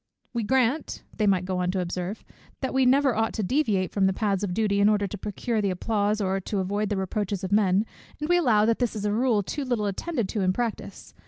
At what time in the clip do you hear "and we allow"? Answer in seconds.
8.19-8.65